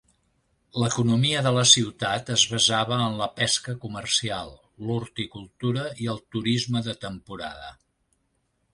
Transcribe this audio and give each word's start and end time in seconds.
L'economia 0.83 1.43
de 1.47 1.51
la 1.57 1.65
ciutat 1.71 2.31
es 2.37 2.45
basava 2.55 2.99
en 3.09 3.19
la 3.21 3.29
pesca 3.41 3.77
comercial, 3.85 4.53
l'horticultura 4.89 5.89
i 6.07 6.13
el 6.17 6.27
turisme 6.37 6.87
de 6.91 7.01
temporada. 7.09 7.75